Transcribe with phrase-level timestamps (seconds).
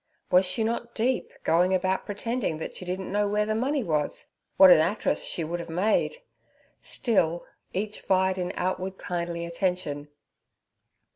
[0.31, 4.31] Was she not deep, going about pretending that she didn't know where the money was?
[4.57, 6.15] What an actress she would have made!
[6.81, 10.07] Still, each vied in outward kindly attention.